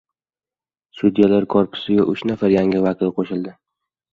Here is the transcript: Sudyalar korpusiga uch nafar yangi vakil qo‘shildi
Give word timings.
Sudyalar 1.01 1.45
korpusiga 1.55 2.07
uch 2.15 2.25
nafar 2.31 2.57
yangi 2.57 2.83
vakil 2.87 3.17
qo‘shildi 3.21 3.55